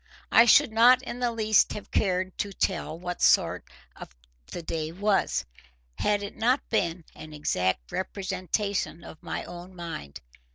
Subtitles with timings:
[0.31, 3.65] I should not in the least have cared to tell what sort
[4.47, 5.45] the day was,
[5.99, 10.19] had it not been an exact representation of my own mind.